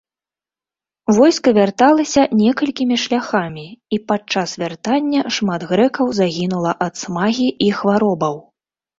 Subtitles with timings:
[1.17, 3.65] Войска вярталася некалькімі шляхамі,
[3.95, 8.35] і падчас вяртання шмат грэкаў загінула ад смагі і хваробаў.